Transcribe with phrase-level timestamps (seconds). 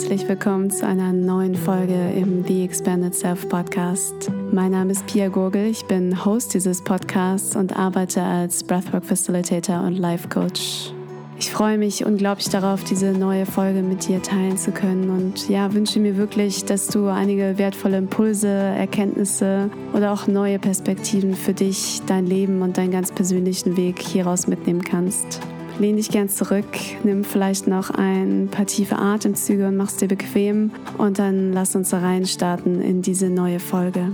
[0.00, 4.30] herzlich willkommen zu einer neuen Folge im The Expanded Self Podcast.
[4.50, 9.82] Mein Name ist Pia Gurgel, ich bin Host dieses Podcasts und arbeite als Breathwork Facilitator
[9.82, 10.94] und Life Coach.
[11.38, 15.74] Ich freue mich unglaublich darauf, diese neue Folge mit dir teilen zu können und ja,
[15.74, 22.00] wünsche mir wirklich, dass du einige wertvolle Impulse, Erkenntnisse oder auch neue Perspektiven für dich,
[22.06, 25.40] dein Leben und deinen ganz persönlichen Weg hieraus mitnehmen kannst.
[25.80, 26.66] Lehn dich gern zurück,
[27.04, 31.94] nimm vielleicht noch ein paar tiefe Atemzüge und mach's dir bequem und dann lass uns
[31.94, 34.12] reinstarten in diese neue Folge.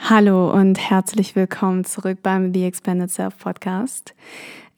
[0.00, 4.16] Hallo und herzlich willkommen zurück beim The Expanded Self Podcast.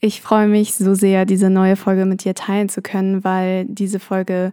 [0.00, 4.00] Ich freue mich so sehr, diese neue Folge mit dir teilen zu können, weil diese
[4.00, 4.52] Folge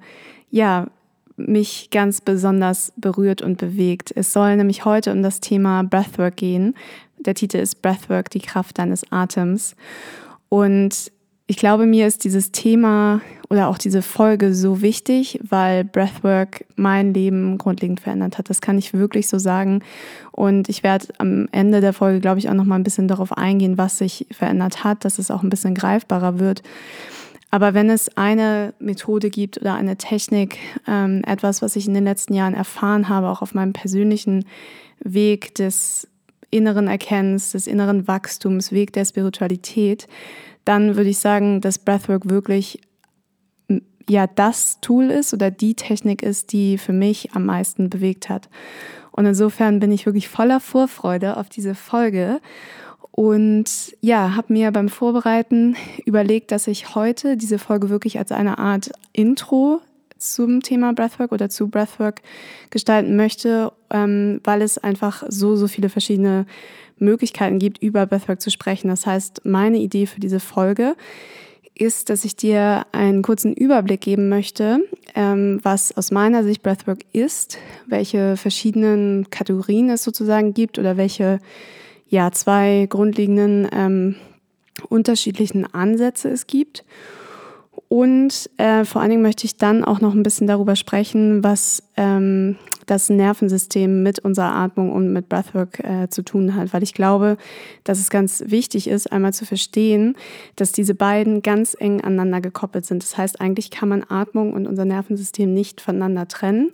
[0.49, 0.88] ja
[1.37, 4.11] mich ganz besonders berührt und bewegt.
[4.15, 6.75] Es soll nämlich heute um das Thema Breathwork gehen.
[7.19, 9.75] Der Titel ist Breathwork, die Kraft deines Atems.
[10.49, 11.11] Und
[11.47, 17.13] ich glaube, mir ist dieses Thema oder auch diese Folge so wichtig, weil Breathwork mein
[17.13, 18.49] Leben grundlegend verändert hat.
[18.49, 19.83] Das kann ich wirklich so sagen.
[20.31, 23.38] Und ich werde am Ende der Folge, glaube ich, auch noch mal ein bisschen darauf
[23.38, 26.63] eingehen, was sich verändert hat, dass es auch ein bisschen greifbarer wird.
[27.52, 30.57] Aber wenn es eine Methode gibt oder eine Technik,
[30.88, 34.45] ähm, etwas, was ich in den letzten Jahren erfahren habe, auch auf meinem persönlichen
[34.99, 36.07] Weg des
[36.49, 40.07] inneren Erkennens, des inneren Wachstums, Weg der Spiritualität,
[40.63, 42.79] dann würde ich sagen, dass Breathwork wirklich
[44.09, 48.49] ja das Tool ist oder die Technik ist, die für mich am meisten bewegt hat.
[49.11, 52.39] Und insofern bin ich wirklich voller Vorfreude auf diese Folge
[53.22, 53.66] und
[54.02, 58.89] ja, habe mir beim Vorbereiten überlegt, dass ich heute diese Folge wirklich als eine Art
[59.13, 59.80] Intro
[60.17, 62.22] zum Thema Breathwork oder zu Breathwork
[62.72, 66.47] gestalten möchte, ähm, weil es einfach so, so viele verschiedene
[66.97, 68.88] Möglichkeiten gibt, über Breathwork zu sprechen.
[68.88, 70.95] Das heißt, meine Idee für diese Folge
[71.75, 74.79] ist, dass ich dir einen kurzen Überblick geben möchte,
[75.13, 81.40] ähm, was aus meiner Sicht Breathwork ist, welche verschiedenen Kategorien es sozusagen gibt oder welche
[82.11, 84.16] ja, zwei grundlegenden ähm,
[84.89, 86.83] unterschiedlichen Ansätze es gibt.
[87.88, 91.83] Und äh, vor allen Dingen möchte ich dann auch noch ein bisschen darüber sprechen, was
[91.95, 96.94] ähm, das Nervensystem mit unserer Atmung und mit Breathwork äh, zu tun hat, weil ich
[96.94, 97.38] glaube,
[97.85, 100.16] dass es ganz wichtig ist, einmal zu verstehen,
[100.57, 103.03] dass diese beiden ganz eng aneinander gekoppelt sind.
[103.03, 106.71] Das heißt, eigentlich kann man Atmung und unser Nervensystem nicht voneinander trennen.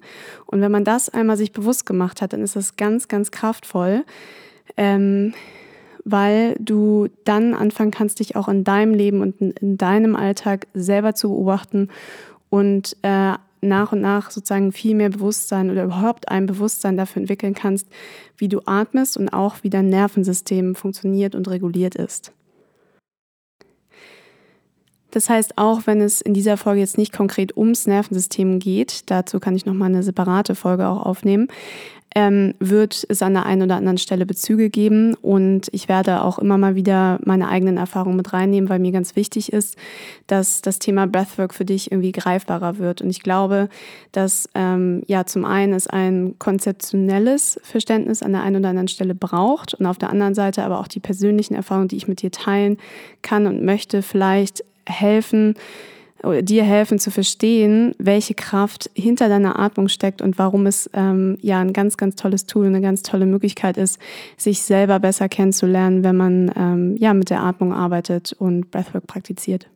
[0.48, 4.04] Und wenn man das einmal sich bewusst gemacht hat, dann ist das ganz, ganz kraftvoll
[4.78, 5.34] ähm,
[6.06, 10.68] weil du dann anfangen kannst, dich auch in deinem Leben und in, in deinem Alltag
[10.74, 11.90] selber zu beobachten
[12.50, 17.54] und äh, nach und nach sozusagen viel mehr Bewusstsein oder überhaupt ein Bewusstsein dafür entwickeln
[17.54, 17.88] kannst,
[18.38, 22.32] wie du atmest und auch wie dein Nervensystem funktioniert und reguliert ist.
[25.12, 29.40] Das heißt, auch wenn es in dieser Folge jetzt nicht konkret ums Nervensystem geht, dazu
[29.40, 31.48] kann ich nochmal eine separate Folge auch aufnehmen,
[32.16, 36.40] ähm, wird es an der einen oder anderen Stelle Bezüge geben und ich werde auch
[36.40, 39.78] immer mal wieder meine eigenen Erfahrungen mit reinnehmen, weil mir ganz wichtig ist,
[40.26, 43.02] dass das Thema Breathwork für dich irgendwie greifbarer wird.
[43.02, 43.70] Und ich glaube,
[44.12, 49.16] dass ähm, ja zum einen es ein konzeptionelles Verständnis an der einen oder anderen Stelle
[49.16, 52.32] braucht und auf der anderen Seite aber auch die persönlichen Erfahrungen, die ich mit dir
[52.32, 52.78] teilen
[53.22, 55.56] kann und möchte, vielleicht helfen,
[56.42, 61.60] dir helfen zu verstehen, welche Kraft hinter deiner Atmung steckt und warum es ähm, ja
[61.60, 64.00] ein ganz, ganz tolles Tool, eine ganz tolle Möglichkeit ist,
[64.36, 69.68] sich selber besser kennenzulernen, wenn man ähm, ja mit der Atmung arbeitet und Breathwork praktiziert.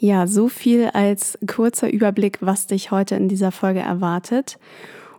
[0.00, 4.58] Ja, so viel als kurzer Überblick, was dich heute in dieser Folge erwartet.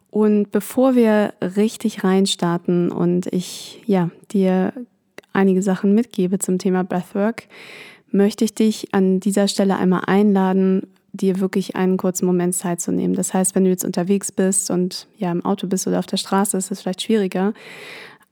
[0.10, 4.74] Und bevor wir richtig reinstarten und ich ja dir
[5.34, 7.44] einige Sachen mitgebe zum Thema Breathwork,
[8.12, 10.84] möchte ich dich an dieser Stelle einmal einladen,
[11.14, 13.16] dir wirklich einen kurzen Moment Zeit zu nehmen.
[13.16, 16.18] Das heißt, wenn du jetzt unterwegs bist und ja im Auto bist oder auf der
[16.18, 17.54] Straße, ist es vielleicht schwieriger.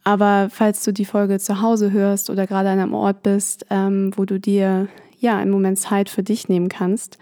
[0.03, 4.11] Aber falls du die Folge zu Hause hörst oder gerade an einem Ort bist, ähm,
[4.15, 4.87] wo du dir
[5.19, 7.17] ja einen Moment Zeit für dich nehmen kannst,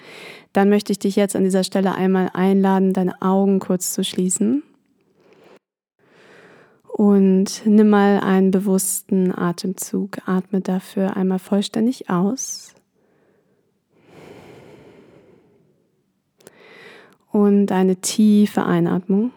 [0.53, 4.61] dann möchte ich dich jetzt an dieser Stelle einmal einladen, deine Augen kurz zu schließen
[6.97, 10.19] und nimm mal einen bewussten Atemzug.
[10.25, 12.73] Atme dafür einmal vollständig aus.
[17.33, 19.33] Und eine tiefe Einatmung.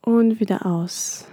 [0.00, 1.28] Und wieder aus.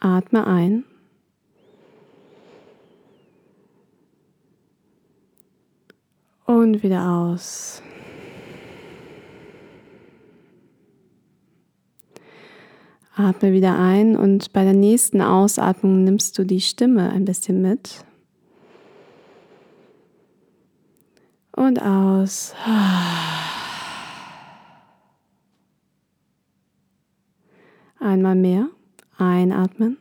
[0.00, 0.84] Atme ein.
[6.46, 7.82] Und wieder aus.
[13.16, 18.04] Atme wieder ein und bei der nächsten Ausatmung nimmst du die Stimme ein bisschen mit.
[21.52, 22.54] Und aus.
[28.00, 28.68] Einmal mehr.
[29.16, 29.96] Einatmen.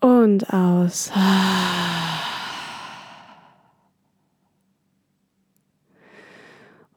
[0.00, 1.12] Und aus.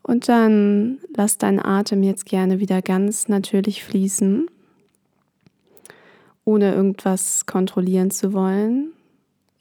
[0.03, 4.47] Und dann lass deinen Atem jetzt gerne wieder ganz natürlich fließen,
[6.43, 8.91] ohne irgendwas kontrollieren zu wollen,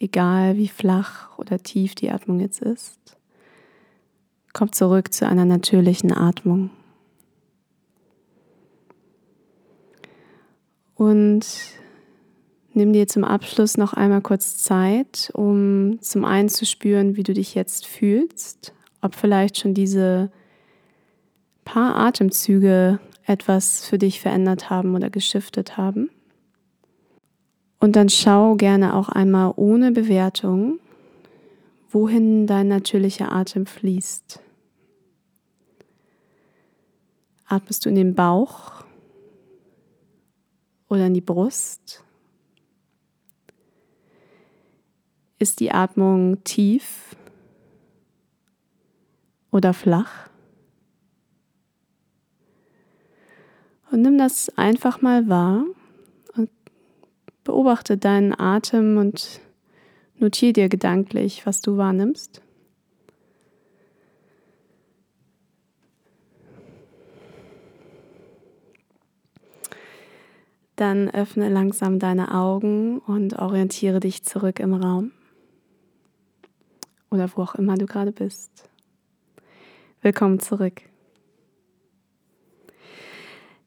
[0.01, 2.99] egal wie flach oder tief die Atmung jetzt ist.
[4.53, 6.71] Komm zurück zu einer natürlichen Atmung.
[10.97, 11.47] Und
[12.75, 17.33] nimm dir zum Abschluss noch einmal kurz Zeit, um zum einen zu spüren, wie du
[17.33, 20.31] dich jetzt fühlst, ob vielleicht schon diese
[21.65, 26.11] paar Atemzüge etwas für dich verändert haben oder geschiftet haben.
[27.79, 30.79] Und dann schau gerne auch einmal ohne Bewertung,
[31.91, 34.41] wohin dein natürlicher Atem fließt.
[37.47, 38.85] Atmest du in den Bauch
[40.89, 42.05] oder in die Brust?
[45.39, 47.17] Ist die Atmung tief
[49.53, 50.29] oder flach?
[53.93, 55.65] Und nimm das einfach mal wahr
[56.35, 56.51] und
[57.45, 59.41] beobachte deinen Atem und
[60.17, 62.41] notiere dir gedanklich, was du wahrnimmst.
[70.77, 75.13] Dann öffne langsam deine Augen und orientiere dich zurück im Raum
[77.11, 78.72] oder wo auch immer du gerade bist.
[80.05, 80.83] Willkommen zurück.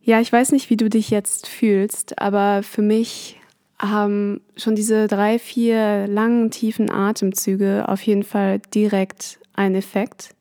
[0.02, 3.40] Ja, ich weiß nicht, wie du dich jetzt fühlst, aber für mich
[3.80, 10.36] haben schon diese drei, vier langen, tiefen Atemzüge auf jeden Fall direkt einen Effekt.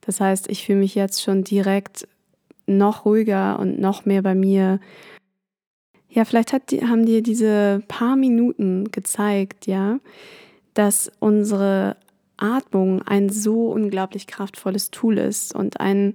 [0.00, 2.08] Das heißt, ich fühle mich jetzt schon direkt
[2.66, 4.80] noch ruhiger und noch mehr bei mir.
[6.08, 10.00] Ja, vielleicht hat, haben dir diese paar Minuten gezeigt, ja,
[10.74, 11.96] dass unsere
[12.38, 16.14] Atmung ein so unglaublich kraftvolles Tool ist und ein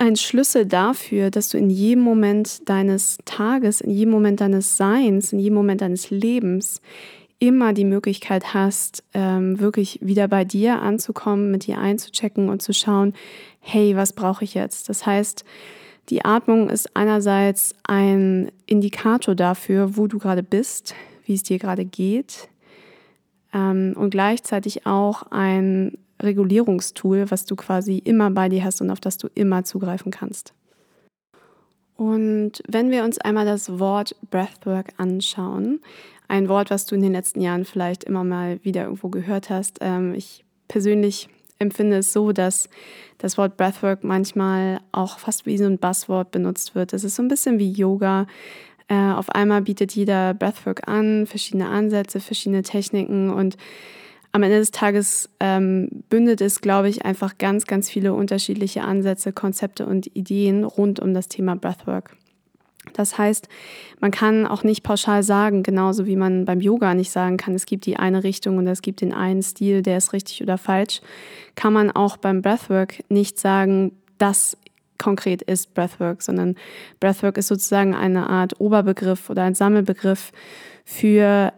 [0.00, 5.32] ein Schlüssel dafür, dass du in jedem Moment deines Tages, in jedem Moment deines Seins,
[5.32, 6.80] in jedem Moment deines Lebens
[7.40, 12.72] immer die Möglichkeit hast, ähm, wirklich wieder bei dir anzukommen, mit dir einzuchecken und zu
[12.72, 13.14] schauen,
[13.60, 14.88] hey, was brauche ich jetzt?
[14.88, 15.44] Das heißt,
[16.10, 20.94] die Atmung ist einerseits ein Indikator dafür, wo du gerade bist,
[21.26, 22.48] wie es dir gerade geht
[23.52, 29.00] ähm, und gleichzeitig auch ein Regulierungstool, was du quasi immer bei dir hast und auf
[29.00, 30.52] das du immer zugreifen kannst.
[31.96, 35.80] Und wenn wir uns einmal das Wort Breathwork anschauen,
[36.28, 39.78] ein Wort, was du in den letzten Jahren vielleicht immer mal wieder irgendwo gehört hast,
[39.80, 41.28] ähm, ich persönlich
[41.58, 42.68] empfinde es so, dass
[43.18, 46.92] das Wort Breathwork manchmal auch fast wie so ein Buzzword benutzt wird.
[46.92, 48.26] Es ist so ein bisschen wie Yoga.
[48.88, 53.56] Äh, auf einmal bietet jeder Breathwork an, verschiedene Ansätze, verschiedene Techniken und
[54.32, 59.32] am Ende des Tages ähm, bündet es, glaube ich, einfach ganz, ganz viele unterschiedliche Ansätze,
[59.32, 62.14] Konzepte und Ideen rund um das Thema Breathwork.
[62.94, 63.48] Das heißt,
[64.00, 67.66] man kann auch nicht pauschal sagen, genauso wie man beim Yoga nicht sagen kann, es
[67.66, 71.00] gibt die eine Richtung und es gibt den einen Stil, der ist richtig oder falsch,
[71.54, 74.56] kann man auch beim Breathwork nicht sagen, das
[74.98, 76.56] konkret ist Breathwork, sondern
[77.00, 80.32] Breathwork ist sozusagen eine Art Oberbegriff oder ein Sammelbegriff
[80.84, 81.52] für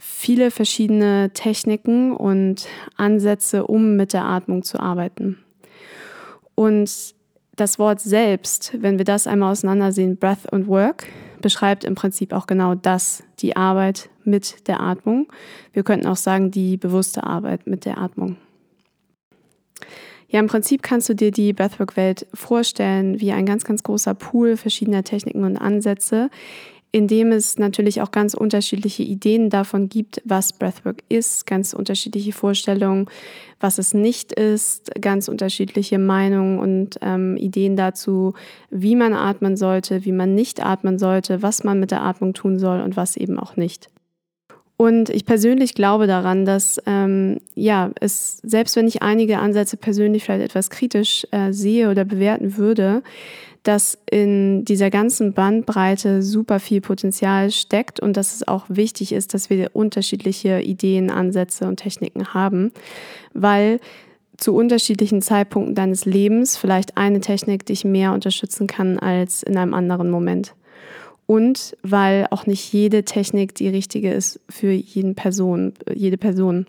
[0.00, 5.38] viele verschiedene Techniken und Ansätze, um mit der Atmung zu arbeiten.
[6.54, 7.14] Und
[7.56, 11.06] das Wort selbst, wenn wir das einmal auseinandersehen, Breath und Work,
[11.40, 15.28] beschreibt im Prinzip auch genau das, die Arbeit mit der Atmung.
[15.72, 18.36] Wir könnten auch sagen, die bewusste Arbeit mit der Atmung.
[20.34, 24.56] Ja, im Prinzip kannst du dir die Breathwork-Welt vorstellen wie ein ganz, ganz großer Pool
[24.56, 26.28] verschiedener Techniken und Ansätze,
[26.90, 32.32] in dem es natürlich auch ganz unterschiedliche Ideen davon gibt, was Breathwork ist, ganz unterschiedliche
[32.32, 33.06] Vorstellungen,
[33.60, 38.34] was es nicht ist, ganz unterschiedliche Meinungen und ähm, Ideen dazu,
[38.70, 42.58] wie man atmen sollte, wie man nicht atmen sollte, was man mit der Atmung tun
[42.58, 43.88] soll und was eben auch nicht.
[44.76, 50.24] Und ich persönlich glaube daran, dass ähm, ja, es, selbst wenn ich einige Ansätze persönlich
[50.24, 53.02] vielleicht etwas kritisch äh, sehe oder bewerten würde,
[53.62, 59.32] dass in dieser ganzen Bandbreite super viel Potenzial steckt und dass es auch wichtig ist,
[59.32, 62.72] dass wir unterschiedliche Ideen, Ansätze und Techniken haben,
[63.32, 63.80] weil
[64.36, 69.72] zu unterschiedlichen Zeitpunkten deines Lebens vielleicht eine Technik dich mehr unterstützen kann als in einem
[69.72, 70.54] anderen Moment.
[71.26, 76.66] Und weil auch nicht jede Technik die richtige ist für jeden Person, jede Person.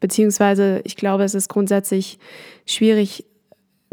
[0.00, 2.18] Beziehungsweise ich glaube, es ist grundsätzlich
[2.66, 3.24] schwierig,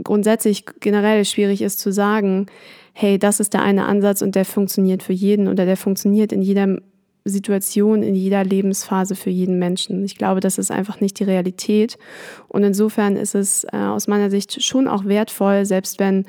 [0.03, 2.47] grundsätzlich generell schwierig ist zu sagen,
[2.91, 6.41] hey, das ist der eine Ansatz und der funktioniert für jeden oder der funktioniert in
[6.41, 6.77] jeder
[7.25, 10.03] Situation, in jeder Lebensphase für jeden Menschen.
[10.03, 11.97] Ich glaube, das ist einfach nicht die Realität.
[12.49, 16.25] Und insofern ist es äh, aus meiner Sicht schon auch wertvoll, selbst wenn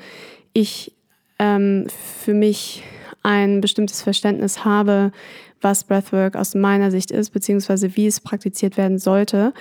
[0.53, 0.93] ich
[1.37, 1.87] ähm,
[2.23, 2.81] für mich
[3.25, 5.11] ein bestimmtes Verständnis habe,
[5.59, 9.51] was Breathwork aus meiner Sicht ist, beziehungsweise wie es praktiziert werden sollte.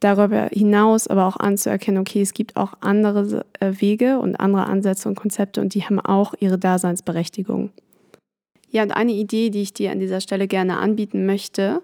[0.00, 5.08] Darüber hinaus aber auch anzuerkennen, okay, es gibt auch andere äh, Wege und andere Ansätze
[5.08, 7.70] und Konzepte und die haben auch ihre Daseinsberechtigung.
[8.70, 11.82] Ja, und eine Idee, die ich dir an dieser Stelle gerne anbieten möchte,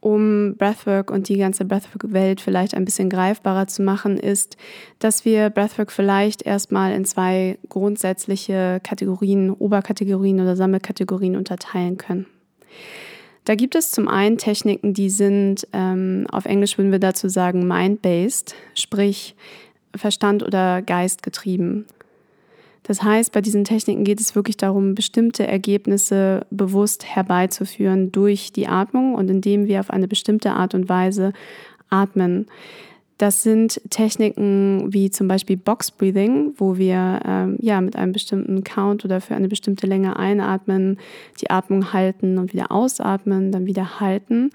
[0.00, 4.56] um Breathwork und die ganze Breathwork-Welt vielleicht ein bisschen greifbarer zu machen, ist,
[4.98, 12.26] dass wir Breathwork vielleicht erstmal in zwei grundsätzliche Kategorien, Oberkategorien oder Sammelkategorien unterteilen können.
[13.44, 17.66] Da gibt es zum einen Techniken, die sind, ähm, auf Englisch würden wir dazu sagen,
[17.66, 19.34] mind-based, sprich
[19.96, 21.86] Verstand oder Geist getrieben.
[22.88, 28.66] Das heißt, bei diesen Techniken geht es wirklich darum, bestimmte Ergebnisse bewusst herbeizuführen durch die
[28.66, 31.34] Atmung und indem wir auf eine bestimmte Art und Weise
[31.90, 32.46] atmen.
[33.18, 38.64] Das sind Techniken wie zum Beispiel Box Breathing, wo wir ähm, ja mit einem bestimmten
[38.64, 40.98] Count oder für eine bestimmte Länge einatmen,
[41.42, 44.50] die Atmung halten und wieder ausatmen, dann wieder halten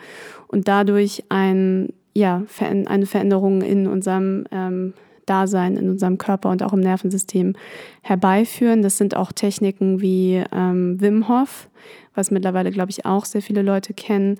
[0.48, 2.44] und dadurch ein, ja,
[2.88, 4.94] eine Veränderung in unserem ähm,
[5.26, 7.56] Dasein in unserem Körper und auch im Nervensystem
[8.02, 8.82] herbeiführen.
[8.82, 11.70] Das sind auch Techniken wie ähm, Wim Hof,
[12.16, 14.40] was mittlerweile, glaube ich, auch sehr viele Leute kennen.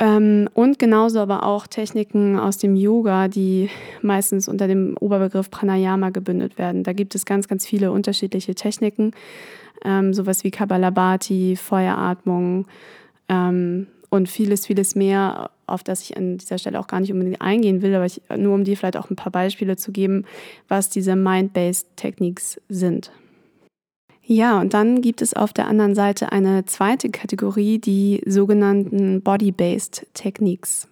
[0.00, 3.68] Ähm, und genauso aber auch Techniken aus dem Yoga, die
[4.00, 6.84] meistens unter dem Oberbegriff Pranayama gebündelt werden.
[6.84, 9.12] Da gibt es ganz, ganz viele unterschiedliche Techniken,
[9.84, 12.66] ähm, sowas wie Kabbalabhati, Feueratmung,
[13.28, 17.40] ähm, und vieles, vieles mehr, auf das ich an dieser Stelle auch gar nicht unbedingt
[17.40, 20.24] eingehen will, aber ich, nur um dir vielleicht auch ein paar Beispiele zu geben,
[20.68, 23.12] was diese Mind-Based Techniques sind.
[24.22, 30.06] Ja, und dann gibt es auf der anderen Seite eine zweite Kategorie, die sogenannten Body-Based
[30.14, 30.86] Techniques.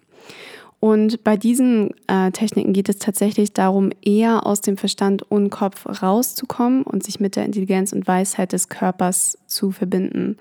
[0.81, 5.85] Und bei diesen äh, Techniken geht es tatsächlich darum, eher aus dem Verstand und Kopf
[6.01, 10.37] rauszukommen und sich mit der Intelligenz und Weisheit des Körpers zu verbinden.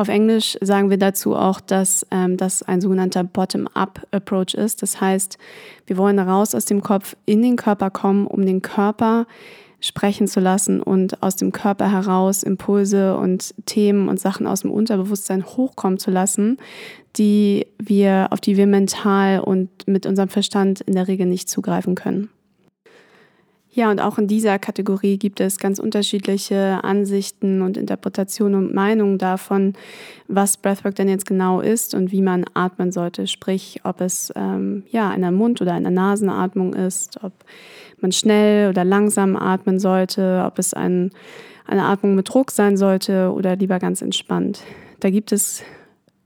[0.00, 4.80] Auf Englisch sagen wir dazu auch, dass ähm, das ein sogenannter Bottom-up-Approach ist.
[4.80, 5.38] Das heißt,
[5.86, 9.26] wir wollen raus aus dem Kopf in den Körper kommen, um den Körper
[9.80, 14.70] sprechen zu lassen und aus dem Körper heraus Impulse und Themen und Sachen aus dem
[14.70, 16.58] Unterbewusstsein hochkommen zu lassen,
[17.16, 21.96] die wir, auf die wir mental und mit unserem Verstand in der Regel nicht zugreifen
[21.96, 22.30] können.
[23.78, 29.18] Ja, und auch in dieser Kategorie gibt es ganz unterschiedliche Ansichten und Interpretationen und Meinungen
[29.18, 29.74] davon,
[30.26, 33.28] was Breathwork denn jetzt genau ist und wie man atmen sollte.
[33.28, 37.32] Sprich, ob es ähm, ja eine Mund- oder eine Nasenatmung ist, ob
[38.00, 41.12] man schnell oder langsam atmen sollte, ob es ein,
[41.64, 44.58] eine Atmung mit Druck sein sollte oder lieber ganz entspannt.
[44.98, 45.62] Da gibt es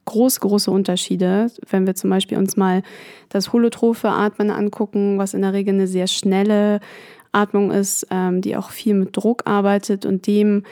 [0.07, 1.51] große, große Unterschiede.
[1.69, 2.83] Wenn wir zum Beispiel uns mal
[3.29, 6.81] das holotrophe Atmen angucken, was in der Regel eine sehr schnelle
[7.33, 10.65] Atmung ist, ähm, die auch viel mit Druck arbeitet und dem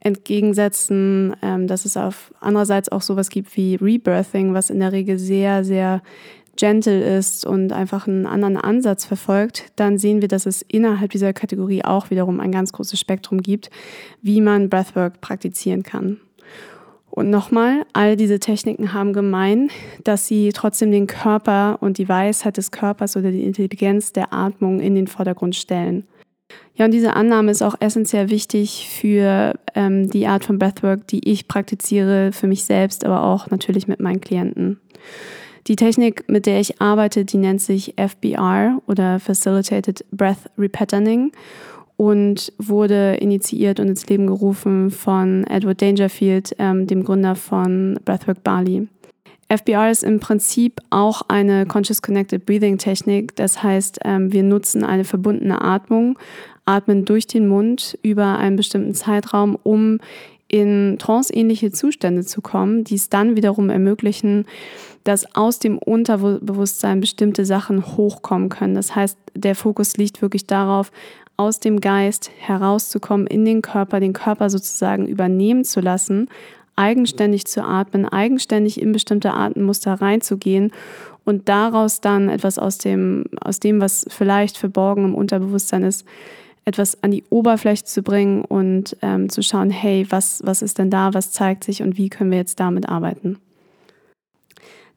[0.00, 5.18] entgegensetzen, ähm, dass es auf andererseits auch sowas gibt wie Rebirthing, was in der Regel
[5.18, 6.02] sehr, sehr
[6.56, 11.32] gentle ist und einfach einen anderen Ansatz verfolgt, dann sehen wir, dass es innerhalb dieser
[11.32, 13.70] Kategorie auch wiederum ein ganz großes Spektrum gibt,
[14.20, 16.18] wie man Breathwork praktizieren kann.
[17.10, 19.70] Und nochmal, all diese Techniken haben gemein,
[20.04, 24.80] dass sie trotzdem den Körper und die Weisheit des Körpers oder die Intelligenz der Atmung
[24.80, 26.04] in den Vordergrund stellen.
[26.74, 31.28] Ja, und diese Annahme ist auch essentiell wichtig für ähm, die Art von Breathwork, die
[31.28, 34.80] ich praktiziere, für mich selbst, aber auch natürlich mit meinen Klienten.
[35.66, 41.32] Die Technik, mit der ich arbeite, die nennt sich FBR oder Facilitated Breath Repatterning
[42.00, 48.42] und wurde initiiert und ins Leben gerufen von Edward Dangerfield, ähm, dem Gründer von Breathwork
[48.42, 48.88] Bali.
[49.48, 53.36] FBR ist im Prinzip auch eine Conscious Connected Breathing Technik.
[53.36, 56.18] Das heißt, ähm, wir nutzen eine verbundene Atmung,
[56.64, 59.98] atmen durch den Mund über einen bestimmten Zeitraum, um
[60.48, 64.46] in tranceähnliche Zustände zu kommen, die es dann wiederum ermöglichen,
[65.04, 68.74] dass aus dem Unterbewusstsein bestimmte Sachen hochkommen können.
[68.74, 70.90] Das heißt, der Fokus liegt wirklich darauf,
[71.40, 76.28] aus dem Geist herauszukommen, in den Körper, den Körper sozusagen übernehmen zu lassen,
[76.76, 80.70] eigenständig zu atmen, eigenständig in bestimmte Atemmuster reinzugehen
[81.24, 86.06] und daraus dann etwas aus dem, aus dem, was vielleicht verborgen im Unterbewusstsein ist,
[86.66, 90.90] etwas an die Oberfläche zu bringen und ähm, zu schauen, hey, was, was ist denn
[90.90, 93.38] da, was zeigt sich und wie können wir jetzt damit arbeiten.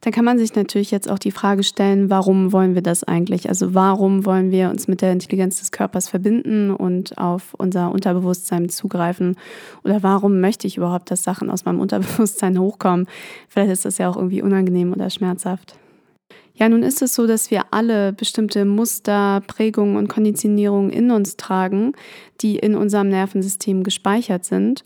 [0.03, 3.47] Dann kann man sich natürlich jetzt auch die Frage stellen, warum wollen wir das eigentlich?
[3.47, 8.67] Also warum wollen wir uns mit der Intelligenz des Körpers verbinden und auf unser Unterbewusstsein
[8.67, 9.37] zugreifen?
[9.85, 13.07] Oder warum möchte ich überhaupt, dass Sachen aus meinem Unterbewusstsein hochkommen?
[13.47, 15.77] Vielleicht ist das ja auch irgendwie unangenehm oder schmerzhaft.
[16.53, 21.37] Ja, nun ist es so, dass wir alle bestimmte Muster, Prägungen und Konditionierungen in uns
[21.37, 21.93] tragen,
[22.41, 24.83] die in unserem Nervensystem gespeichert sind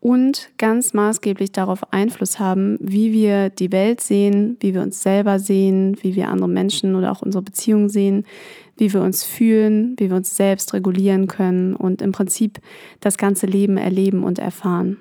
[0.00, 5.38] und ganz maßgeblich darauf Einfluss haben, wie wir die Welt sehen, wie wir uns selber
[5.38, 8.24] sehen, wie wir andere Menschen oder auch unsere Beziehungen sehen,
[8.76, 12.60] wie wir uns fühlen, wie wir uns selbst regulieren können und im Prinzip
[13.00, 14.98] das ganze Leben erleben und erfahren.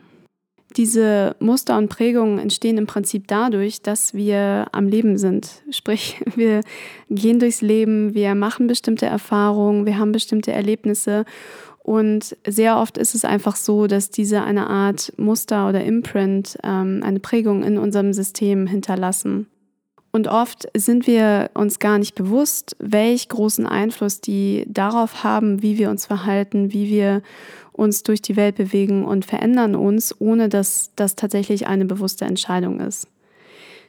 [0.75, 5.63] Diese Muster und Prägungen entstehen im Prinzip dadurch, dass wir am Leben sind.
[5.71, 6.61] Sprich, wir
[7.09, 11.25] gehen durchs Leben, wir machen bestimmte Erfahrungen, wir haben bestimmte Erlebnisse.
[11.87, 16.99] Und sehr oft ist es einfach so, dass diese eine Art Muster oder Imprint, ähm,
[17.01, 19.47] eine Prägung in unserem System hinterlassen.
[20.11, 25.77] Und oft sind wir uns gar nicht bewusst, welch großen Einfluss die darauf haben, wie
[25.77, 27.21] wir uns verhalten, wie wir
[27.71, 32.81] uns durch die Welt bewegen und verändern uns, ohne dass das tatsächlich eine bewusste Entscheidung
[32.81, 33.07] ist.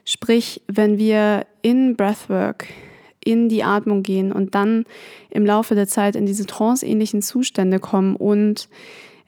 [0.05, 2.65] Sprich, wenn wir in Breathwork,
[3.23, 4.85] in die Atmung gehen und dann
[5.29, 8.69] im Laufe der Zeit in diese tranceähnlichen Zustände kommen und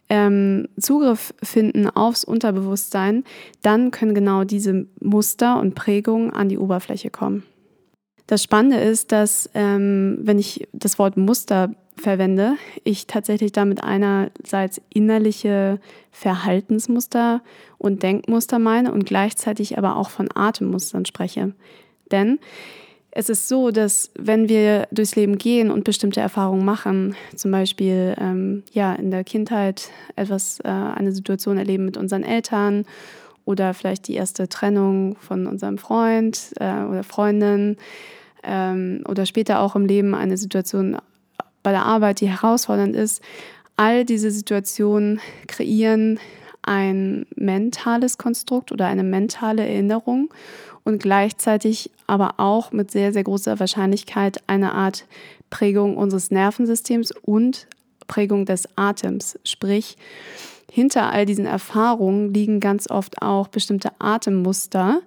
[0.10, 3.24] ähm, Zugriff finden aufs Unterbewusstsein,
[3.62, 7.44] dann können genau diese Muster und Prägungen an die Oberfläche kommen.
[8.28, 14.82] Das Spannende ist, dass ähm, wenn ich das Wort Muster verwende, ich tatsächlich damit einerseits
[14.90, 15.80] innerliche
[16.12, 17.42] Verhaltensmuster
[17.78, 21.54] und Denkmuster meine und gleichzeitig aber auch von Atemmustern spreche.
[22.12, 22.40] Denn
[23.12, 28.16] es ist so, dass wenn wir durchs Leben gehen und bestimmte Erfahrungen machen, zum Beispiel
[28.18, 32.86] ähm, ja in der Kindheit etwas, äh, eine Situation erleben mit unseren Eltern
[33.44, 37.76] oder vielleicht die erste Trennung von unserem Freund äh, oder Freundin
[38.44, 40.98] ähm, oder später auch im Leben eine Situation
[41.64, 43.22] bei der Arbeit, die herausfordernd ist,
[43.76, 46.20] all diese Situationen kreieren
[46.64, 50.30] ein mentales Konstrukt oder eine mentale Erinnerung
[50.84, 55.06] und gleichzeitig aber auch mit sehr, sehr großer Wahrscheinlichkeit eine Art
[55.50, 57.68] Prägung unseres Nervensystems und
[58.08, 59.40] Prägung des Atems.
[59.44, 59.98] Sprich,
[60.72, 65.02] hinter all diesen Erfahrungen liegen ganz oft auch bestimmte Atemmuster,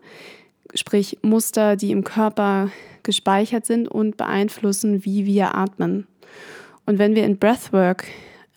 [0.75, 2.71] sprich Muster, die im Körper
[3.03, 6.07] gespeichert sind und beeinflussen, wie wir atmen.
[6.87, 8.05] Und wenn wir in Breathwork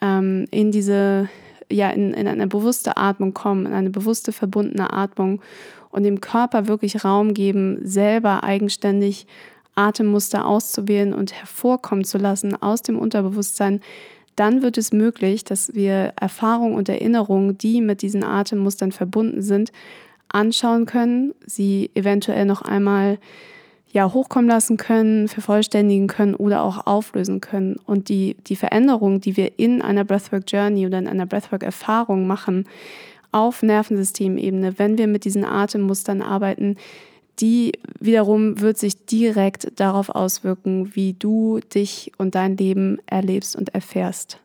[0.01, 1.29] ähm, in diese,
[1.71, 5.41] ja, in, in eine bewusste Atmung kommen, in eine bewusste verbundene Atmung
[5.89, 9.27] und dem Körper wirklich Raum geben, selber eigenständig
[9.75, 13.81] Atemmuster auszuwählen und hervorkommen zu lassen aus dem Unterbewusstsein,
[14.35, 19.71] dann wird es möglich, dass wir Erfahrungen und Erinnerungen, die mit diesen Atemmustern verbunden sind,
[20.29, 23.17] anschauen können, sie eventuell noch einmal
[23.91, 27.77] ja, hochkommen lassen können, vervollständigen können oder auch auflösen können.
[27.85, 32.27] Und die, die Veränderung, die wir in einer Breathwork Journey oder in einer Breathwork Erfahrung
[32.27, 32.65] machen,
[33.31, 36.77] auf Nervensystemebene, wenn wir mit diesen Atemmustern arbeiten,
[37.39, 43.73] die wiederum wird sich direkt darauf auswirken, wie du dich und dein Leben erlebst und
[43.75, 44.39] erfährst.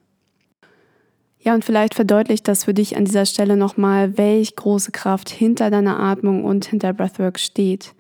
[1.41, 5.71] Ja, und vielleicht verdeutlicht das für dich an dieser Stelle nochmal, welch große Kraft hinter
[5.71, 7.95] deiner Atmung und hinter Breathwork steht.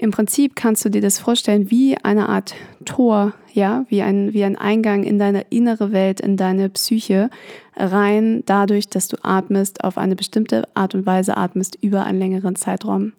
[0.00, 4.44] Im Prinzip kannst du dir das vorstellen wie eine Art Tor, ja, wie ein, wie
[4.44, 7.30] ein Eingang in deine innere Welt, in deine Psyche
[7.76, 12.54] rein, dadurch, dass du atmest, auf eine bestimmte Art und Weise atmest über einen längeren
[12.54, 13.12] Zeitraum.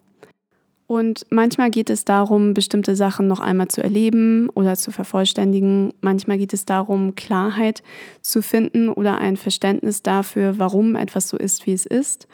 [0.88, 5.94] Und manchmal geht es darum, bestimmte Sachen noch einmal zu erleben oder zu vervollständigen.
[6.02, 7.84] Manchmal geht es darum, Klarheit
[8.22, 12.28] zu finden oder ein Verständnis dafür, warum etwas so ist, wie es ist.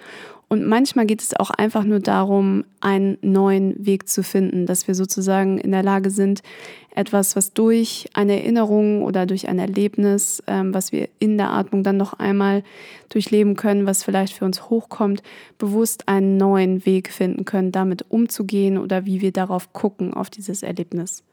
[0.48, 4.94] Und manchmal geht es auch einfach nur darum, einen neuen Weg zu finden, dass wir
[4.94, 6.44] sozusagen in der Lage sind,
[6.96, 11.84] etwas, was durch eine Erinnerung oder durch ein Erlebnis, ähm, was wir in der Atmung
[11.84, 12.64] dann noch einmal
[13.10, 15.22] durchleben können, was vielleicht für uns hochkommt,
[15.58, 20.64] bewusst einen neuen Weg finden können, damit umzugehen oder wie wir darauf gucken, auf dieses
[20.64, 21.24] Erlebnis.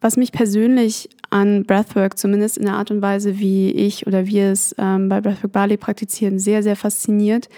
[0.00, 4.50] Was mich persönlich an Breathwork, zumindest in der Art und Weise, wie ich oder wir
[4.50, 7.48] es ähm, bei Breathwork Bali praktizieren, sehr, sehr fasziniert,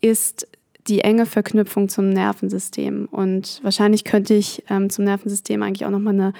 [0.00, 0.46] ist
[0.88, 3.08] die enge Verknüpfung zum Nervensystem.
[3.10, 6.32] Und wahrscheinlich könnte ich ähm, zum Nervensystem eigentlich auch nochmal eine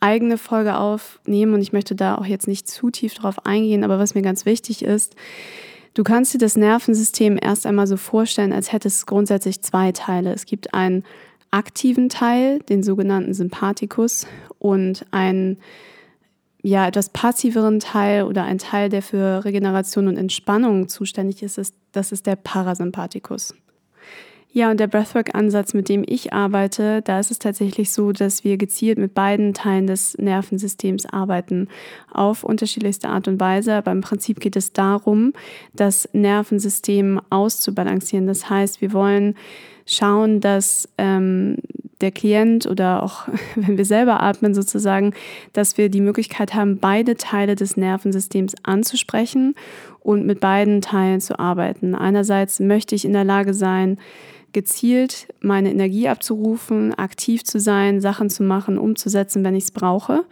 [0.00, 3.98] eigene Folge aufnehmen und ich möchte da auch jetzt nicht zu tief drauf eingehen, aber
[3.98, 5.16] was mir ganz wichtig ist,
[5.94, 10.32] du kannst dir das Nervensystem erst einmal so vorstellen, als hätte es grundsätzlich zwei Teile.
[10.32, 11.02] Es gibt einen
[11.50, 14.26] aktiven Teil, den sogenannten Sympathikus
[14.58, 15.56] und einen
[16.66, 21.76] ja, etwas passiveren Teil oder ein Teil, der für Regeneration und Entspannung zuständig ist, ist
[21.92, 23.54] das ist der Parasympathikus.
[24.50, 28.56] Ja, und der Breathwork-Ansatz, mit dem ich arbeite, da ist es tatsächlich so, dass wir
[28.56, 31.68] gezielt mit beiden Teilen des Nervensystems arbeiten,
[32.10, 33.74] auf unterschiedlichste Art und Weise.
[33.74, 35.34] Aber im Prinzip geht es darum,
[35.72, 38.26] das Nervensystem auszubalancieren.
[38.26, 39.36] Das heißt, wir wollen
[39.86, 41.56] schauen, dass ähm,
[42.00, 45.14] der Klient oder auch wenn wir selber atmen sozusagen,
[45.52, 49.54] dass wir die Möglichkeit haben, beide Teile des Nervensystems anzusprechen
[50.00, 51.94] und mit beiden Teilen zu arbeiten.
[51.94, 53.98] Einerseits möchte ich in der Lage sein,
[54.52, 60.24] gezielt meine Energie abzurufen, aktiv zu sein, Sachen zu machen, umzusetzen, wenn ich es brauche.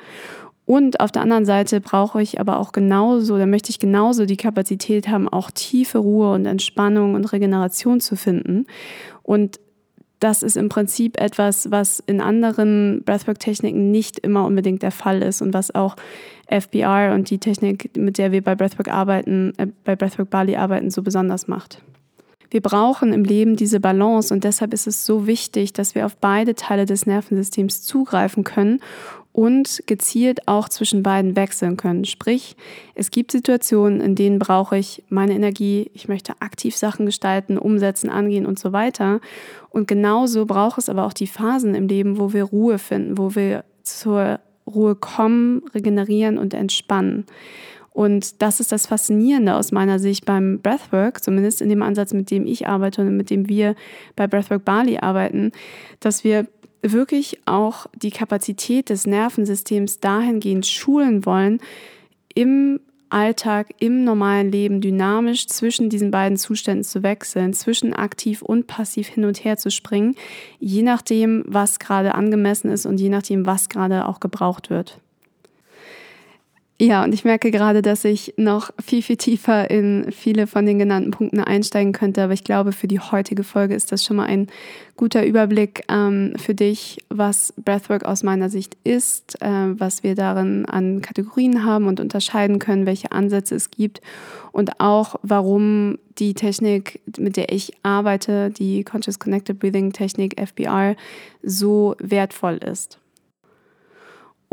[0.67, 4.39] Und auf der anderen Seite brauche ich aber auch genauso, da möchte ich genauso die
[4.39, 8.67] Kapazität haben, auch tiefe Ruhe und Entspannung und Regeneration zu finden.
[9.23, 9.61] Und
[10.21, 15.43] das ist im Prinzip etwas, was in anderen Breathwork-Techniken nicht immer unbedingt der Fall ist
[15.43, 15.97] und was auch
[16.47, 20.91] FBR und die Technik, mit der wir bei Breathwork arbeiten, äh, bei Breathwork Bali arbeiten,
[20.91, 21.83] so besonders macht.
[22.51, 26.17] Wir brauchen im Leben diese Balance und deshalb ist es so wichtig, dass wir auf
[26.17, 28.81] beide Teile des Nervensystems zugreifen können
[29.35, 32.05] und gezielt auch zwischen beiden wechseln können.
[32.05, 32.55] Sprich,
[32.95, 38.11] es gibt Situationen, in denen brauche ich meine Energie, ich möchte aktiv Sachen gestalten, umsetzen,
[38.11, 39.21] angehen und so weiter.
[39.71, 43.35] Und genauso braucht es aber auch die Phasen im Leben, wo wir Ruhe finden, wo
[43.35, 44.39] wir zur
[44.73, 47.27] Ruhe kommen, regenerieren und entspannen.
[47.91, 52.31] Und das ist das Faszinierende aus meiner Sicht beim Breathwork, zumindest in dem Ansatz, mit
[52.31, 53.75] dem ich arbeite und mit dem wir
[54.15, 55.51] bei Breathwork Bali arbeiten,
[55.99, 56.47] dass wir
[56.93, 61.61] wirklich auch die Kapazität des Nervensystems dahingehend schulen wollen,
[62.35, 68.67] im Alltag, im normalen Leben dynamisch zwischen diesen beiden Zuständen zu wechseln, zwischen aktiv und
[68.67, 70.17] passiv hin und her zu springen,
[70.59, 75.01] je nachdem, was gerade angemessen ist und je nachdem, was gerade auch gebraucht wird.
[76.81, 80.81] Ja, und ich merke gerade, dass ich noch viel, viel tiefer in viele von den
[80.81, 82.25] genannten Punkten einsteigen könnte.
[82.25, 84.49] Aber ich glaube, für die heutige Folge ist das schon mal ein
[84.97, 90.67] guter Überblick ähm, für dich, was Breathwork aus meiner Sicht ist, äh, was wir darin
[90.67, 94.01] an Kategorien haben und unterscheiden können, welche Ansätze es gibt
[94.51, 100.97] und auch, warum die Technik, mit der ich arbeite, die Conscious Connected Breathing Technik FBR,
[101.43, 102.99] so wertvoll ist.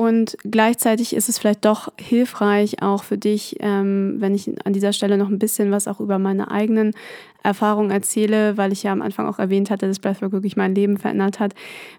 [0.01, 4.93] Und gleichzeitig ist es vielleicht doch hilfreich auch für dich, ähm, wenn ich an dieser
[4.93, 6.95] Stelle noch ein bisschen was auch über meine eigenen
[7.43, 10.97] Erfahrungen erzähle, weil ich ja am Anfang auch erwähnt hatte, dass Breathwork wirklich mein Leben
[10.97, 11.53] verändert hat,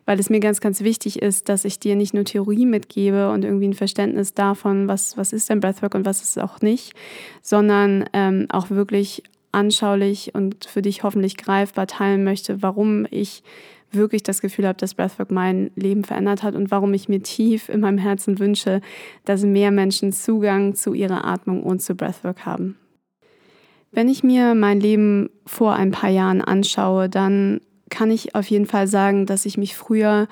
[0.05, 3.45] weil es mir ganz, ganz wichtig ist, dass ich dir nicht nur Theorie mitgebe und
[3.45, 6.95] irgendwie ein Verständnis davon, was, was ist denn Breathwork und was ist es auch nicht,
[7.41, 13.45] sondern ähm, auch wirklich anschaulich und für dich hoffentlich greifbar teilen möchte, warum ich
[13.95, 17.69] wirklich das Gefühl habe, dass Breathwork mein Leben verändert hat und warum ich mir tief
[17.69, 18.81] in meinem Herzen wünsche,
[19.25, 22.77] dass mehr Menschen Zugang zu ihrer Atmung und zu Breathwork haben.
[23.91, 28.67] Wenn ich mir mein Leben vor ein paar Jahren anschaue, dann kann ich auf jeden
[28.67, 30.29] Fall sagen, dass ich mich früher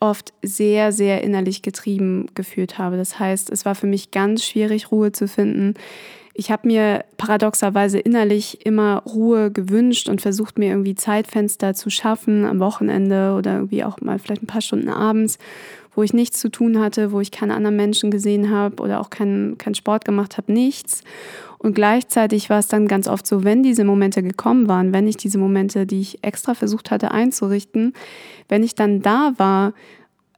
[0.00, 2.96] oft sehr, sehr innerlich getrieben gefühlt habe.
[2.96, 5.74] Das heißt, es war für mich ganz schwierig, Ruhe zu finden
[6.38, 12.44] ich habe mir paradoxerweise innerlich immer Ruhe gewünscht und versucht, mir irgendwie Zeitfenster zu schaffen
[12.44, 15.38] am Wochenende oder irgendwie auch mal vielleicht ein paar Stunden abends,
[15.96, 19.10] wo ich nichts zu tun hatte, wo ich keine anderen Menschen gesehen habe oder auch
[19.10, 21.02] keinen kein Sport gemacht habe, nichts.
[21.58, 25.16] Und gleichzeitig war es dann ganz oft so, wenn diese Momente gekommen waren, wenn ich
[25.16, 27.94] diese Momente, die ich extra versucht hatte einzurichten,
[28.48, 29.72] wenn ich dann da war,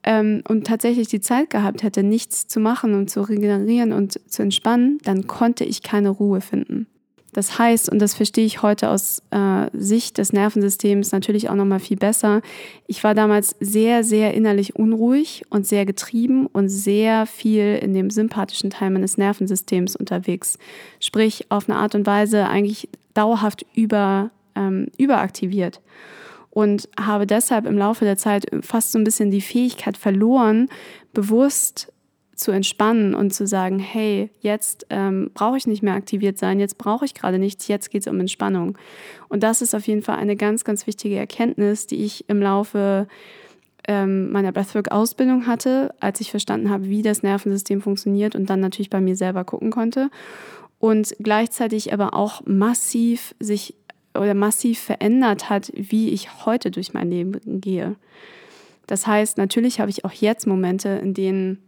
[0.03, 4.41] ähm, und tatsächlich die Zeit gehabt hätte, nichts zu machen und zu regenerieren und zu
[4.41, 6.87] entspannen, dann konnte ich keine Ruhe finden.
[7.33, 11.79] Das heißt, und das verstehe ich heute aus äh, Sicht des Nervensystems natürlich auch nochmal
[11.79, 12.41] viel besser,
[12.87, 18.09] ich war damals sehr, sehr innerlich unruhig und sehr getrieben und sehr viel in dem
[18.09, 20.57] sympathischen Teil meines Nervensystems unterwegs.
[20.99, 25.79] Sprich, auf eine Art und Weise eigentlich dauerhaft über, ähm, überaktiviert
[26.51, 30.69] und habe deshalb im Laufe der Zeit fast so ein bisschen die Fähigkeit verloren,
[31.13, 31.91] bewusst
[32.35, 36.77] zu entspannen und zu sagen, hey, jetzt ähm, brauche ich nicht mehr aktiviert sein, jetzt
[36.77, 38.77] brauche ich gerade nichts, jetzt geht es um Entspannung.
[39.29, 43.07] Und das ist auf jeden Fall eine ganz, ganz wichtige Erkenntnis, die ich im Laufe
[43.87, 48.89] ähm, meiner Breathwork-Ausbildung hatte, als ich verstanden habe, wie das Nervensystem funktioniert und dann natürlich
[48.89, 50.09] bei mir selber gucken konnte.
[50.79, 53.75] Und gleichzeitig aber auch massiv sich
[54.13, 57.95] oder massiv verändert hat, wie ich heute durch mein Leben gehe.
[58.87, 61.59] Das heißt, natürlich habe ich auch jetzt Momente, in denen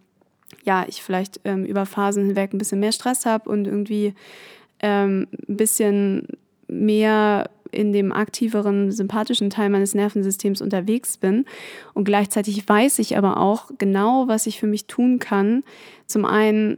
[0.63, 4.13] ja, ich vielleicht ähm, über Phasen hinweg ein bisschen mehr Stress habe und irgendwie
[4.79, 6.27] ähm, ein bisschen
[6.67, 11.45] mehr in dem aktiveren, sympathischen Teil meines Nervensystems unterwegs bin.
[11.93, 15.63] Und gleichzeitig weiß ich aber auch genau, was ich für mich tun kann.
[16.05, 16.77] Zum einen,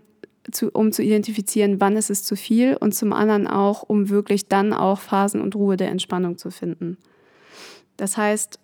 [0.51, 4.47] zu, um zu identifizieren, wann ist es zu viel und zum anderen auch, um wirklich
[4.47, 6.97] dann auch Phasen und Ruhe der Entspannung zu finden.
[7.97, 8.59] Das heißt,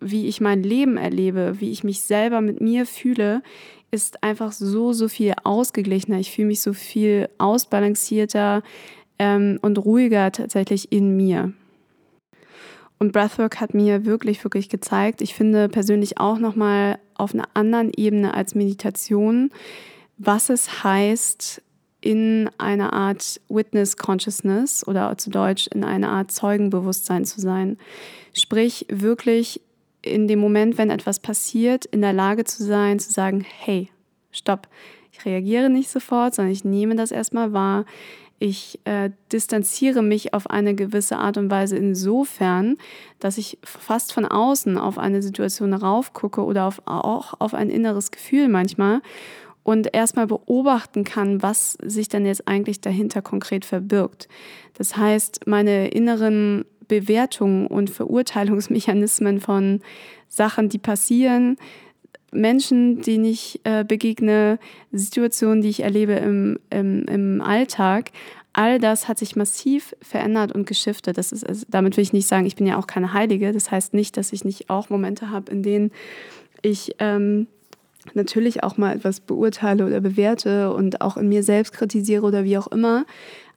[0.00, 3.42] wie ich mein Leben erlebe, wie ich mich selber mit mir fühle,
[3.90, 6.18] ist einfach so, so viel ausgeglichener.
[6.18, 8.62] Ich fühle mich so viel ausbalancierter
[9.18, 11.52] ähm, und ruhiger tatsächlich in mir.
[12.98, 17.92] Und Breathwork hat mir wirklich, wirklich gezeigt, ich finde persönlich auch nochmal auf einer anderen
[17.96, 19.50] Ebene als Meditation,
[20.18, 21.62] was es heißt,
[22.00, 27.78] in einer Art Witness Consciousness oder zu Deutsch in einer Art Zeugenbewusstsein zu sein.
[28.34, 29.62] Sprich, wirklich
[30.02, 33.88] in dem Moment, wenn etwas passiert, in der Lage zu sein, zu sagen, hey,
[34.32, 34.68] stopp,
[35.12, 37.86] ich reagiere nicht sofort, sondern ich nehme das erstmal wahr.
[38.38, 42.76] Ich äh, distanziere mich auf eine gewisse Art und Weise insofern,
[43.18, 48.10] dass ich fast von außen auf eine Situation raufgucke oder auf, auch auf ein inneres
[48.10, 49.00] Gefühl manchmal
[49.64, 54.28] und erstmal beobachten kann, was sich dann jetzt eigentlich dahinter konkret verbirgt.
[54.74, 59.80] Das heißt, meine inneren Bewertungen und Verurteilungsmechanismen von
[60.28, 61.56] Sachen, die passieren,
[62.30, 64.58] Menschen, denen ich äh, begegne,
[64.92, 68.10] Situationen, die ich erlebe im, im, im Alltag,
[68.52, 71.16] all das hat sich massiv verändert und geschiftet.
[71.16, 73.52] Das ist, also, damit will ich nicht sagen, ich bin ja auch keine Heilige.
[73.52, 75.90] Das heißt nicht, dass ich nicht auch Momente habe, in denen
[76.62, 77.46] ich ähm,
[78.12, 82.58] natürlich auch mal etwas beurteile oder bewerte und auch in mir selbst kritisiere oder wie
[82.58, 83.06] auch immer.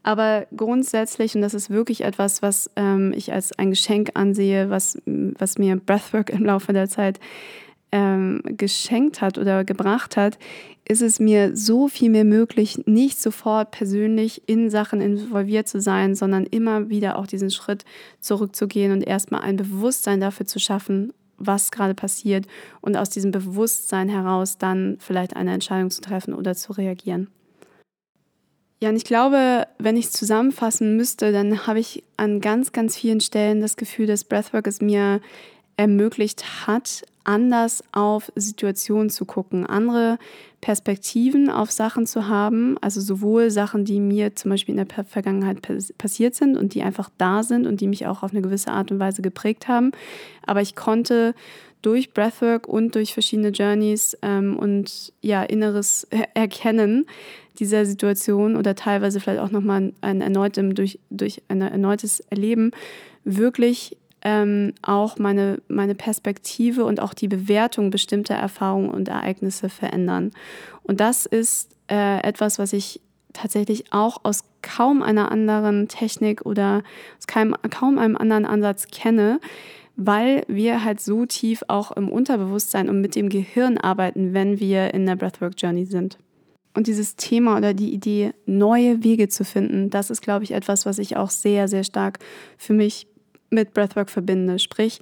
[0.04, 4.98] Aber grundsätzlich, und das ist wirklich etwas, was ähm, ich als ein Geschenk ansehe, was,
[5.06, 7.20] was mir Breathwork im Laufe der Zeit
[7.92, 10.38] ähm, geschenkt hat oder gebracht hat,
[10.88, 16.16] ist es mir so viel mehr möglich, nicht sofort persönlich in Sachen involviert zu sein,
[16.16, 17.84] sondern immer wieder auch diesen Schritt
[18.22, 22.46] zurückzugehen und erstmal ein Bewusstsein dafür zu schaffen, was gerade passiert
[22.82, 27.28] und aus diesem Bewusstsein heraus dann vielleicht eine Entscheidung zu treffen oder zu reagieren.
[28.80, 32.96] Ja, und ich glaube, wenn ich es zusammenfassen müsste, dann habe ich an ganz, ganz
[32.96, 35.20] vielen Stellen das Gefühl, dass Breathwork es mir
[35.78, 40.18] ermöglicht hat, anders auf Situationen zu gucken, andere
[40.62, 45.62] Perspektiven auf Sachen zu haben, also sowohl Sachen, die mir zum Beispiel in der Vergangenheit
[45.98, 48.92] passiert sind und die einfach da sind und die mich auch auf eine gewisse Art
[48.92, 49.92] und Weise geprägt haben,
[50.46, 51.36] aber ich konnte
[51.82, 57.06] durch Breathwork und durch verschiedene Journeys ähm, und ja inneres Erkennen
[57.60, 62.72] dieser Situation oder teilweise vielleicht auch nochmal ein erneutem, durch, durch ein erneutes Erleben
[63.24, 70.32] wirklich ähm, auch meine, meine Perspektive und auch die Bewertung bestimmter Erfahrungen und Ereignisse verändern.
[70.84, 73.02] Und das ist äh, etwas, was ich
[73.34, 76.84] tatsächlich auch aus kaum einer anderen Technik oder
[77.18, 79.40] aus keinem, kaum einem anderen Ansatz kenne,
[79.96, 84.94] weil wir halt so tief auch im Unterbewusstsein und mit dem Gehirn arbeiten, wenn wir
[84.94, 86.18] in der Breathwork Journey sind.
[86.76, 90.86] Und dieses Thema oder die Idee, neue Wege zu finden, das ist, glaube ich, etwas,
[90.86, 92.20] was ich auch sehr, sehr stark
[92.58, 93.08] für mich
[93.50, 94.60] mit Breathwork verbinde.
[94.60, 95.00] Sprich,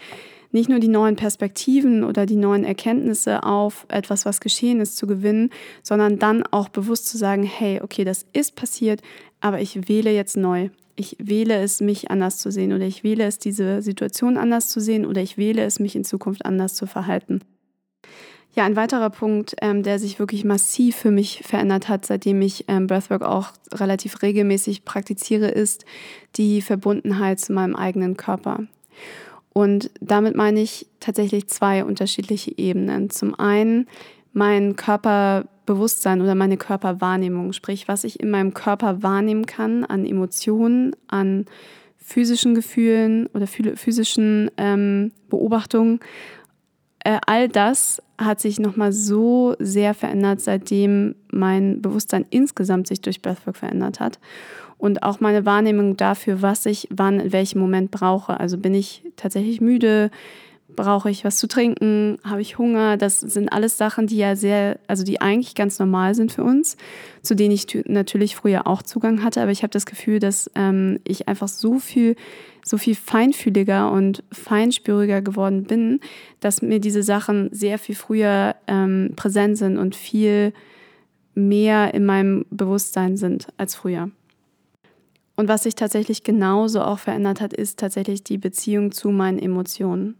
[0.52, 5.06] nicht nur die neuen Perspektiven oder die neuen Erkenntnisse auf etwas, was geschehen ist, zu
[5.06, 5.50] gewinnen,
[5.84, 9.02] sondern dann auch bewusst zu sagen, hey, okay, das ist passiert,
[9.42, 10.70] aber ich wähle jetzt neu.
[10.96, 14.80] Ich wähle es, mich anders zu sehen oder ich wähle es, diese Situation anders zu
[14.80, 17.42] sehen oder ich wähle es, mich in Zukunft anders zu verhalten.
[18.56, 22.64] Ja, ein weiterer Punkt, ähm, der sich wirklich massiv für mich verändert hat, seitdem ich
[22.70, 25.84] ähm, Breathwork auch relativ regelmäßig praktiziere, ist
[26.38, 28.64] die Verbundenheit zu meinem eigenen Körper.
[29.52, 33.10] Und damit meine ich tatsächlich zwei unterschiedliche Ebenen.
[33.10, 33.88] Zum einen
[34.32, 40.96] mein Körperbewusstsein oder meine Körperwahrnehmung, sprich, was ich in meinem Körper wahrnehmen kann an Emotionen,
[41.08, 41.46] an
[41.98, 46.00] physischen Gefühlen oder physischen ähm, Beobachtungen
[47.06, 53.22] äh, all das hat sich nochmal so sehr verändert, seitdem mein Bewusstsein insgesamt sich durch
[53.22, 54.20] Breathwork verändert hat.
[54.78, 58.40] Und auch meine Wahrnehmung dafür, was ich wann in welchem Moment brauche.
[58.40, 60.10] Also bin ich tatsächlich müde,
[60.76, 62.98] brauche ich was zu trinken, habe ich Hunger.
[62.98, 66.78] Das sind alles Sachen, die ja sehr, also die eigentlich ganz normal sind für uns,
[67.22, 69.42] zu denen ich natürlich früher auch Zugang hatte.
[69.42, 72.16] Aber ich habe das Gefühl, dass ähm, ich einfach so viel,
[72.64, 76.00] so viel feinfühliger und feinspüriger geworden bin,
[76.40, 80.54] dass mir diese Sachen sehr viel früher ähm, präsent sind und viel
[81.34, 84.10] mehr in meinem Bewusstsein sind als früher.
[85.36, 90.16] Und was sich tatsächlich genauso auch verändert hat, ist tatsächlich die Beziehung zu meinen Emotionen.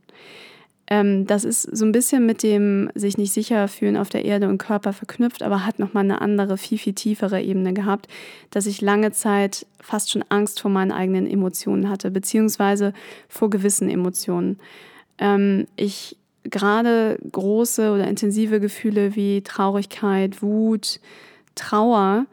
[0.88, 4.48] Ähm, das ist so ein bisschen mit dem sich nicht sicher fühlen auf der Erde
[4.48, 8.08] und Körper verknüpft, aber hat nochmal eine andere, viel, viel tiefere Ebene gehabt,
[8.52, 12.94] dass ich lange Zeit fast schon Angst vor meinen eigenen Emotionen hatte, beziehungsweise
[13.28, 14.60] vor gewissen Emotionen.
[15.18, 21.00] Ähm, ich gerade große oder intensive Gefühle wie Traurigkeit, Wut,
[21.56, 22.28] Trauer,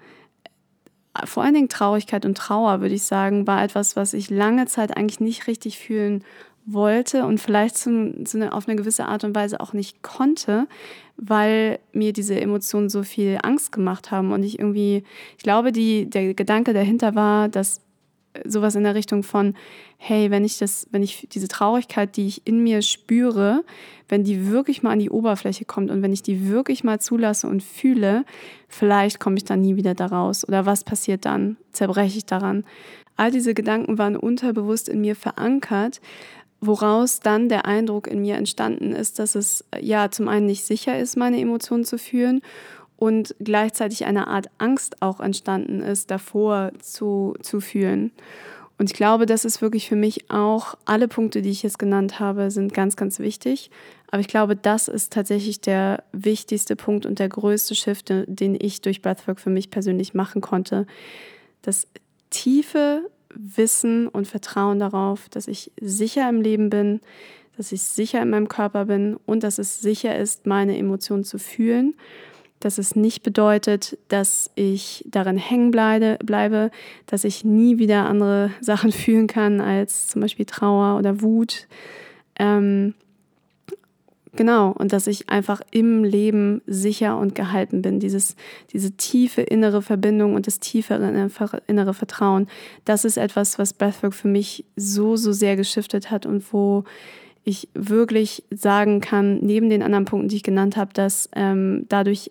[1.24, 4.96] vor allen Dingen Traurigkeit und Trauer, würde ich sagen, war etwas, was ich lange Zeit
[4.96, 6.24] eigentlich nicht richtig fühlen
[6.64, 10.66] wollte und vielleicht zum, zu eine, auf eine gewisse Art und Weise auch nicht konnte,
[11.16, 14.32] weil mir diese Emotionen so viel Angst gemacht haben.
[14.32, 15.04] Und ich irgendwie,
[15.36, 17.80] ich glaube, die, der Gedanke dahinter war, dass
[18.44, 19.54] sowas in der Richtung von,
[19.96, 23.64] hey, wenn ich das, wenn ich diese Traurigkeit, die ich in mir spüre,
[24.08, 27.46] wenn die wirklich mal an die Oberfläche kommt und wenn ich die wirklich mal zulasse
[27.46, 28.24] und fühle,
[28.68, 30.46] vielleicht komme ich dann nie wieder da raus.
[30.46, 31.56] Oder was passiert dann?
[31.72, 32.64] Zerbreche ich daran?
[33.16, 36.00] All diese Gedanken waren unterbewusst in mir verankert,
[36.60, 40.98] woraus dann der Eindruck in mir entstanden ist, dass es ja zum einen nicht sicher
[40.98, 42.40] ist, meine Emotionen zu führen
[43.02, 48.12] und gleichzeitig eine Art Angst auch entstanden ist, davor zu, zu fühlen.
[48.78, 52.20] Und ich glaube, das ist wirklich für mich auch, alle Punkte, die ich jetzt genannt
[52.20, 53.72] habe, sind ganz, ganz wichtig.
[54.12, 58.82] Aber ich glaube, das ist tatsächlich der wichtigste Punkt und der größte Shift, den ich
[58.82, 60.86] durch Breathwork für mich persönlich machen konnte.
[61.62, 61.88] Das
[62.30, 67.00] tiefe Wissen und Vertrauen darauf, dass ich sicher im Leben bin,
[67.56, 71.40] dass ich sicher in meinem Körper bin und dass es sicher ist, meine Emotionen zu
[71.40, 71.94] fühlen.
[72.62, 76.70] Dass es nicht bedeutet, dass ich darin hängen bleibe, bleibe,
[77.06, 81.66] dass ich nie wieder andere Sachen fühlen kann als zum Beispiel Trauer oder Wut.
[82.38, 82.94] Ähm,
[84.34, 88.00] Genau, und dass ich einfach im Leben sicher und gehalten bin.
[88.00, 88.34] Dieses,
[88.72, 90.94] diese tiefe innere Verbindung und das tiefe
[91.66, 92.48] innere Vertrauen,
[92.86, 96.84] das ist etwas, was Breathwork für mich so, so sehr geschiftet hat und wo
[97.44, 102.30] ich wirklich sagen kann, neben den anderen Punkten, die ich genannt habe, dass ähm, dadurch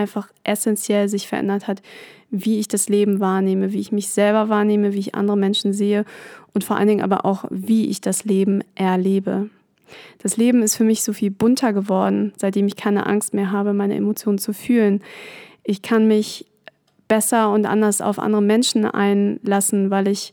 [0.00, 1.82] einfach essentiell sich verändert hat,
[2.30, 6.04] wie ich das Leben wahrnehme, wie ich mich selber wahrnehme, wie ich andere Menschen sehe
[6.54, 9.50] und vor allen Dingen aber auch, wie ich das Leben erlebe.
[10.18, 13.72] Das Leben ist für mich so viel bunter geworden, seitdem ich keine Angst mehr habe,
[13.72, 15.02] meine Emotionen zu fühlen.
[15.64, 16.46] Ich kann mich
[17.08, 20.32] besser und anders auf andere Menschen einlassen, weil ich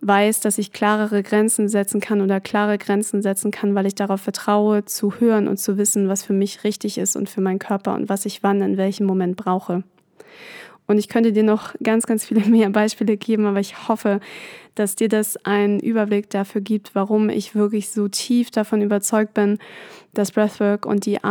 [0.00, 4.20] weiß, dass ich klarere Grenzen setzen kann oder klare Grenzen setzen kann, weil ich darauf
[4.20, 7.94] vertraue, zu hören und zu wissen, was für mich richtig ist und für meinen Körper
[7.94, 9.82] und was ich wann in welchem Moment brauche.
[10.86, 14.20] Und ich könnte dir noch ganz, ganz viele mehr Beispiele geben, aber ich hoffe,
[14.74, 19.58] dass dir das einen Überblick dafür gibt, warum ich wirklich so tief davon überzeugt bin,
[20.12, 21.24] dass Breathwork und die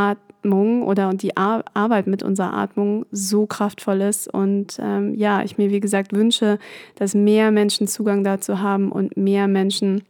[0.46, 4.32] Atmung oder die Ar Arbeit mit unserer Atmung so kraftvoll ist.
[4.32, 6.60] Und ähm, ja, ich mir, wie gesagt, wünsche,
[6.96, 10.04] dass mehr Menschen Zugang dazu haben und mehr Menschen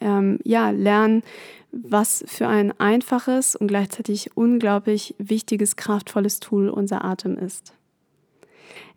[0.00, 1.22] ähm, ja, lernen,
[1.70, 7.74] was für ein einfaches und gleichzeitig unglaublich wichtiges, kraftvolles Tool unser Atem ist.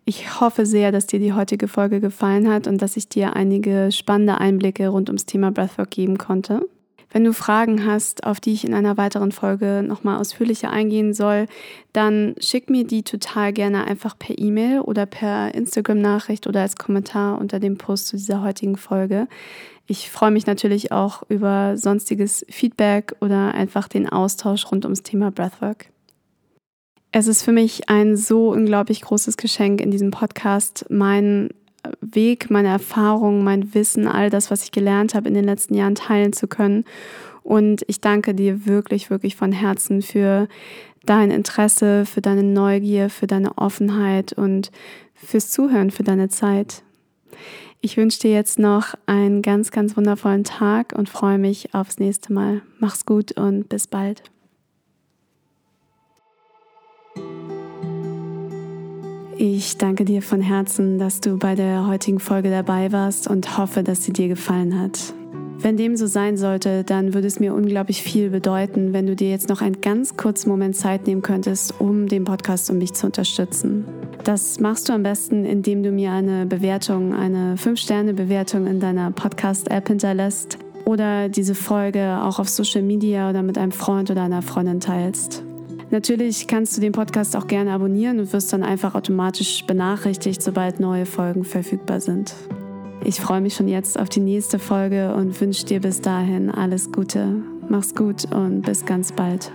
[0.04, 3.92] Ich hoffe sehr, dass dir die heutige Folge gefallen hat und dass ich dir einige
[3.92, 6.66] spannende Einblicke rund ums Thema Breathwork geben konnte.
[7.12, 11.46] Wenn du Fragen hast, auf die ich in einer weiteren Folge nochmal ausführlicher eingehen soll,
[11.92, 17.38] dann schick mir die total gerne einfach per E-Mail oder per Instagram-Nachricht oder als Kommentar
[17.38, 19.28] unter dem Post zu dieser heutigen Folge.
[19.86, 25.30] Ich freue mich natürlich auch über sonstiges Feedback oder einfach den Austausch rund ums Thema
[25.30, 25.90] Breathwork.
[27.10, 31.50] Es ist für mich ein so unglaublich großes Geschenk in diesem Podcast, meinen
[32.00, 35.94] Weg, meine Erfahrungen, mein Wissen, all das, was ich gelernt habe in den letzten Jahren
[35.94, 36.84] teilen zu können.
[37.42, 40.48] Und ich danke dir wirklich, wirklich von Herzen für
[41.04, 44.70] dein Interesse, für deine Neugier, für deine Offenheit und
[45.14, 46.82] fürs Zuhören, für deine Zeit.
[47.80, 52.32] Ich wünsche dir jetzt noch einen ganz, ganz wundervollen Tag und freue mich aufs nächste
[52.32, 52.62] Mal.
[52.78, 54.31] Mach's gut und bis bald.
[59.44, 63.82] Ich danke dir von Herzen, dass du bei der heutigen Folge dabei warst und hoffe,
[63.82, 65.14] dass sie dir gefallen hat.
[65.58, 69.30] Wenn dem so sein sollte, dann würde es mir unglaublich viel bedeuten, wenn du dir
[69.30, 73.06] jetzt noch einen ganz kurzen Moment Zeit nehmen könntest, um den Podcast und mich zu
[73.06, 73.84] unterstützen.
[74.22, 79.88] Das machst du am besten, indem du mir eine Bewertung, eine 5-Sterne-Bewertung in deiner Podcast-App
[79.88, 84.78] hinterlässt oder diese Folge auch auf Social Media oder mit einem Freund oder einer Freundin
[84.78, 85.42] teilst.
[85.92, 90.80] Natürlich kannst du den Podcast auch gerne abonnieren und wirst dann einfach automatisch benachrichtigt, sobald
[90.80, 92.34] neue Folgen verfügbar sind.
[93.04, 96.92] Ich freue mich schon jetzt auf die nächste Folge und wünsche dir bis dahin alles
[96.92, 97.42] Gute.
[97.68, 99.52] Mach's gut und bis ganz bald.